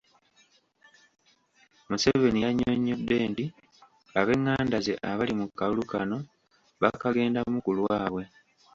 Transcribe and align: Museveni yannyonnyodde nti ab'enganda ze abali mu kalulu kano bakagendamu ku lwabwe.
Museveni 1.89 2.39
yannyonnyodde 2.45 3.17
nti 3.31 3.45
ab'enganda 4.19 4.77
ze 4.85 4.93
abali 5.11 5.33
mu 5.39 5.45
kalulu 5.57 5.83
kano 5.91 6.17
bakagendamu 6.81 7.57
ku 7.65 7.71
lwabwe. 7.77 8.23